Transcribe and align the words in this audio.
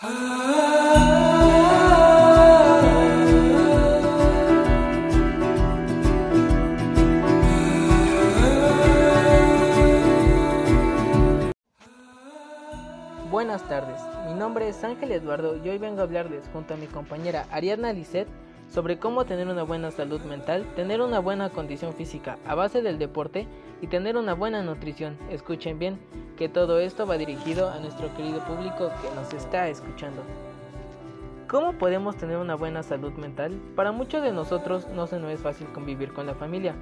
Buenas 0.00 0.12
tardes, 13.68 14.00
mi 14.28 14.34
nombre 14.34 14.68
es 14.68 14.84
Ángel 14.84 15.10
Eduardo 15.10 15.56
y 15.56 15.68
hoy 15.68 15.78
vengo 15.78 15.98
a 15.98 16.04
hablarles 16.04 16.44
junto 16.52 16.74
a 16.74 16.76
mi 16.76 16.86
compañera 16.86 17.46
Ariadna 17.50 17.92
Lisset 17.92 18.28
sobre 18.68 18.98
cómo 18.98 19.24
tener 19.24 19.48
una 19.48 19.62
buena 19.62 19.90
salud 19.90 20.20
mental, 20.22 20.66
tener 20.76 21.00
una 21.00 21.18
buena 21.18 21.50
condición 21.50 21.94
física 21.94 22.38
a 22.46 22.54
base 22.54 22.82
del 22.82 22.98
deporte 22.98 23.46
y 23.80 23.86
tener 23.86 24.16
una 24.16 24.34
buena 24.34 24.62
nutrición. 24.62 25.16
Escuchen 25.30 25.78
bien 25.78 25.98
que 26.36 26.48
todo 26.48 26.78
esto 26.78 27.06
va 27.06 27.16
dirigido 27.16 27.70
a 27.70 27.78
nuestro 27.78 28.14
querido 28.14 28.40
público 28.44 28.90
que 29.02 29.14
nos 29.14 29.32
está 29.32 29.68
escuchando. 29.68 30.22
¿Cómo 31.48 31.72
podemos 31.72 32.16
tener 32.16 32.36
una 32.36 32.56
buena 32.56 32.82
salud 32.82 33.12
mental? 33.14 33.58
Para 33.74 33.90
muchos 33.90 34.22
de 34.22 34.32
nosotros 34.32 34.86
no 34.88 35.06
se 35.06 35.18
nos 35.18 35.32
es 35.32 35.40
fácil 35.40 35.66
convivir 35.68 36.12
con 36.12 36.26
la 36.26 36.34
familia, 36.34 36.74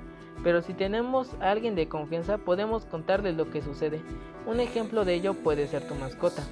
pero 0.43 0.61
si 0.61 0.75
tenemos 0.75 1.35
a 1.41 1.53
alguien 1.53 1.77
de 1.77 1.89
confianza 1.89 2.39
podemos 2.39 2.85
contarle 2.85 3.33
lo 3.33 3.49
que 3.49 3.63
sucede. 3.63 4.01
Un 4.45 4.59
ejemplo 4.59 5.05
de 5.05 5.15
ello 5.15 5.35
puede 5.35 5.69
ser 5.69 5.87
tu 5.87 5.95
mascota. 5.95 6.43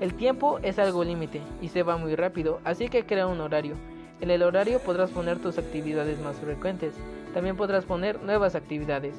El 0.00 0.14
tiempo 0.14 0.58
es 0.62 0.78
algo 0.78 1.02
límite 1.02 1.40
y 1.62 1.68
se 1.68 1.82
va 1.82 1.96
muy 1.96 2.14
rápido, 2.14 2.60
así 2.64 2.88
que 2.88 3.06
crea 3.06 3.26
un 3.26 3.40
horario. 3.40 3.76
En 4.20 4.30
el 4.30 4.42
horario 4.42 4.80
podrás 4.80 5.10
poner 5.10 5.38
tus 5.38 5.58
actividades 5.58 6.20
más 6.20 6.36
frecuentes, 6.36 6.94
también 7.32 7.56
podrás 7.56 7.84
poner 7.84 8.22
nuevas 8.22 8.54
actividades. 8.54 9.14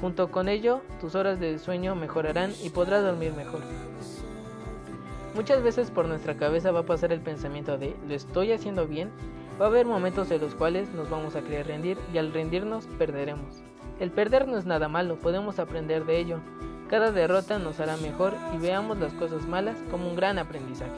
Junto 0.00 0.30
con 0.30 0.48
ello, 0.48 0.82
tus 1.00 1.14
horas 1.14 1.40
de 1.40 1.58
sueño 1.58 1.94
mejorarán 1.94 2.52
y 2.62 2.70
podrás 2.70 3.02
dormir 3.02 3.32
mejor. 3.32 3.60
Muchas 5.34 5.62
veces 5.62 5.90
por 5.90 6.06
nuestra 6.06 6.36
cabeza 6.36 6.72
va 6.72 6.80
a 6.80 6.86
pasar 6.86 7.10
el 7.10 7.20
pensamiento 7.20 7.78
de 7.78 7.96
¿lo 8.06 8.14
estoy 8.14 8.52
haciendo 8.52 8.86
bien? 8.86 9.10
Va 9.60 9.66
a 9.66 9.68
haber 9.68 9.86
momentos 9.86 10.30
en 10.30 10.40
los 10.40 10.54
cuales 10.54 10.92
nos 10.94 11.08
vamos 11.08 11.36
a 11.36 11.42
querer 11.42 11.66
rendir 11.66 11.96
y 12.12 12.18
al 12.18 12.32
rendirnos 12.32 12.86
perderemos. 12.98 13.62
El 13.98 14.10
perder 14.10 14.46
no 14.46 14.58
es 14.58 14.66
nada 14.66 14.88
malo, 14.88 15.16
podemos 15.16 15.58
aprender 15.58 16.04
de 16.04 16.18
ello. 16.18 16.38
Cada 16.88 17.12
derrota 17.12 17.58
nos 17.58 17.80
hará 17.80 17.96
mejor 17.96 18.34
y 18.54 18.58
veamos 18.58 18.98
las 18.98 19.12
cosas 19.14 19.46
malas 19.46 19.78
como 19.90 20.08
un 20.08 20.16
gran 20.16 20.38
aprendizaje. 20.38 20.90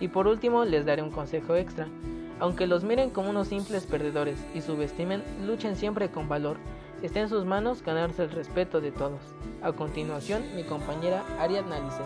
Y 0.00 0.08
por 0.08 0.26
último 0.26 0.64
les 0.64 0.84
daré 0.84 1.02
un 1.02 1.10
consejo 1.10 1.54
extra. 1.54 1.86
Aunque 2.40 2.66
los 2.66 2.84
miren 2.84 3.10
como 3.10 3.30
unos 3.30 3.48
simples 3.48 3.86
perdedores 3.86 4.42
y 4.54 4.62
subestimen, 4.62 5.22
luchen 5.46 5.76
siempre 5.76 6.08
con 6.08 6.28
valor. 6.28 6.56
Está 7.02 7.20
en 7.20 7.28
sus 7.28 7.44
manos 7.44 7.82
ganarse 7.82 8.24
el 8.24 8.30
respeto 8.30 8.80
de 8.80 8.92
todos. 8.92 9.20
A 9.62 9.72
continuación, 9.72 10.42
mi 10.56 10.64
compañera 10.64 11.22
Ariadna 11.38 11.78
Lice. 11.80 12.02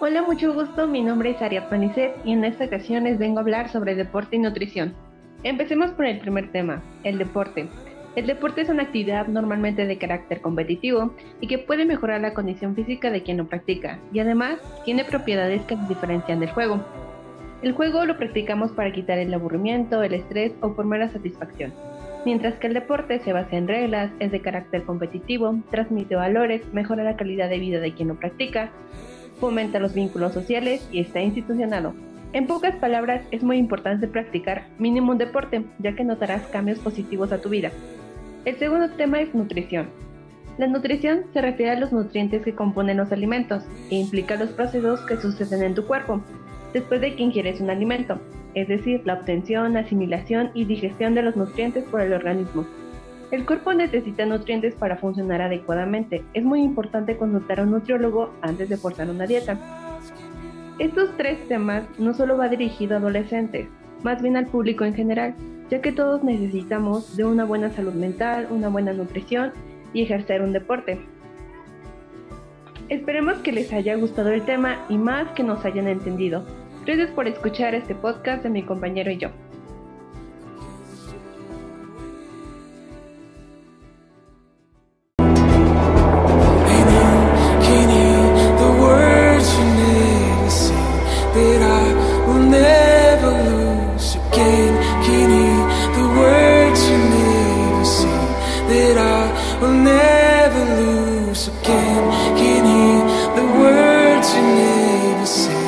Hola, 0.00 0.22
mucho 0.22 0.54
gusto. 0.54 0.86
Mi 0.86 1.02
nombre 1.02 1.30
es 1.30 1.42
Ariadna 1.42 1.78
Lisset 1.78 2.14
y 2.24 2.32
en 2.32 2.44
esta 2.44 2.66
ocasión 2.66 3.04
les 3.04 3.18
vengo 3.18 3.38
a 3.38 3.42
hablar 3.42 3.70
sobre 3.70 3.96
deporte 3.96 4.36
y 4.36 4.38
nutrición. 4.38 4.94
Empecemos 5.42 5.90
por 5.92 6.06
el 6.06 6.20
primer 6.20 6.52
tema, 6.52 6.80
el 7.02 7.18
deporte. 7.18 7.68
El 8.16 8.28
deporte 8.28 8.60
es 8.60 8.68
una 8.68 8.84
actividad 8.84 9.26
normalmente 9.26 9.86
de 9.86 9.98
carácter 9.98 10.40
competitivo 10.40 11.12
y 11.40 11.48
que 11.48 11.58
puede 11.58 11.84
mejorar 11.84 12.20
la 12.20 12.32
condición 12.32 12.76
física 12.76 13.10
de 13.10 13.24
quien 13.24 13.38
lo 13.38 13.48
practica 13.48 13.98
y 14.12 14.20
además 14.20 14.58
tiene 14.84 15.04
propiedades 15.04 15.62
que 15.62 15.76
diferencian 15.88 16.38
del 16.38 16.50
juego. 16.50 16.80
El 17.62 17.72
juego 17.72 18.04
lo 18.04 18.16
practicamos 18.16 18.70
para 18.70 18.92
quitar 18.92 19.18
el 19.18 19.34
aburrimiento, 19.34 20.02
el 20.02 20.14
estrés 20.14 20.52
o 20.60 20.74
por 20.74 20.84
mera 20.84 21.08
satisfacción, 21.08 21.72
mientras 22.24 22.54
que 22.54 22.68
el 22.68 22.74
deporte 22.74 23.18
se 23.18 23.32
basa 23.32 23.56
en 23.56 23.66
reglas, 23.66 24.12
es 24.20 24.30
de 24.30 24.40
carácter 24.40 24.84
competitivo, 24.84 25.58
transmite 25.70 26.14
valores, 26.14 26.62
mejora 26.72 27.02
la 27.02 27.16
calidad 27.16 27.48
de 27.48 27.58
vida 27.58 27.80
de 27.80 27.94
quien 27.94 28.08
lo 28.08 28.14
practica, 28.14 28.70
fomenta 29.40 29.80
los 29.80 29.92
vínculos 29.92 30.32
sociales 30.32 30.88
y 30.92 31.00
está 31.00 31.20
institucionado. 31.20 31.94
En 32.32 32.46
pocas 32.46 32.76
palabras, 32.76 33.26
es 33.30 33.42
muy 33.42 33.58
importante 33.58 34.06
practicar 34.06 34.66
mínimo 34.78 35.12
un 35.12 35.18
deporte, 35.18 35.64
ya 35.78 35.94
que 35.94 36.04
notarás 36.04 36.42
cambios 36.48 36.78
positivos 36.80 37.32
a 37.32 37.40
tu 37.40 37.48
vida. 37.48 37.70
El 38.44 38.58
segundo 38.58 38.90
tema 38.90 39.22
es 39.22 39.34
nutrición. 39.34 39.88
La 40.58 40.66
nutrición 40.66 41.22
se 41.32 41.40
refiere 41.40 41.72
a 41.72 41.80
los 41.80 41.92
nutrientes 41.92 42.42
que 42.42 42.54
componen 42.54 42.98
los 42.98 43.10
alimentos 43.10 43.64
e 43.90 43.94
implica 43.96 44.36
los 44.36 44.50
procesos 44.50 45.00
que 45.00 45.16
suceden 45.16 45.62
en 45.62 45.74
tu 45.74 45.86
cuerpo 45.86 46.20
después 46.74 47.00
de 47.00 47.16
que 47.16 47.22
ingieres 47.22 47.60
un 47.62 47.70
alimento, 47.70 48.20
es 48.54 48.68
decir, 48.68 49.00
la 49.06 49.14
obtención, 49.14 49.78
asimilación 49.78 50.50
y 50.52 50.66
digestión 50.66 51.14
de 51.14 51.22
los 51.22 51.36
nutrientes 51.36 51.84
por 51.84 52.02
el 52.02 52.12
organismo. 52.12 52.66
El 53.30 53.46
cuerpo 53.46 53.72
necesita 53.72 54.26
nutrientes 54.26 54.74
para 54.74 54.96
funcionar 54.96 55.40
adecuadamente. 55.40 56.22
Es 56.34 56.44
muy 56.44 56.60
importante 56.60 57.16
consultar 57.16 57.60
a 57.60 57.62
un 57.62 57.70
nutriólogo 57.70 58.34
antes 58.42 58.68
de 58.68 58.76
forzar 58.76 59.08
una 59.08 59.26
dieta. 59.26 59.58
Estos 60.78 61.16
tres 61.16 61.48
temas 61.48 61.84
no 61.98 62.12
solo 62.12 62.36
va 62.36 62.48
dirigido 62.48 62.94
a 62.94 62.98
adolescentes, 62.98 63.68
más 64.04 64.22
bien 64.22 64.36
al 64.36 64.46
público 64.46 64.84
en 64.84 64.94
general, 64.94 65.34
ya 65.70 65.80
que 65.80 65.90
todos 65.90 66.22
necesitamos 66.22 67.16
de 67.16 67.24
una 67.24 67.44
buena 67.44 67.70
salud 67.70 67.94
mental, 67.94 68.46
una 68.50 68.68
buena 68.68 68.92
nutrición 68.92 69.52
y 69.92 70.02
ejercer 70.02 70.42
un 70.42 70.52
deporte. 70.52 71.00
Esperemos 72.90 73.38
que 73.38 73.50
les 73.50 73.72
haya 73.72 73.96
gustado 73.96 74.28
el 74.28 74.42
tema 74.42 74.84
y 74.90 74.98
más 74.98 75.30
que 75.32 75.42
nos 75.42 75.64
hayan 75.64 75.88
entendido. 75.88 76.44
Gracias 76.84 77.10
por 77.12 77.26
escuchar 77.26 77.74
este 77.74 77.94
podcast 77.94 78.42
de 78.42 78.50
mi 78.50 78.62
compañero 78.62 79.10
y 79.10 79.16
yo. 79.16 79.30
again. 101.34 102.33